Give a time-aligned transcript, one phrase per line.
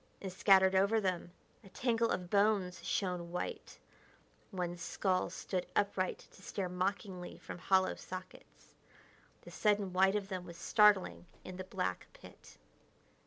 [0.19, 1.29] And, scattered over them,
[1.63, 3.77] a tangle of bones shone white;
[4.49, 8.73] one skull stood upright to stare mockingly from hollow sockets.
[9.43, 12.57] The sudden white of them was startling in the black pit.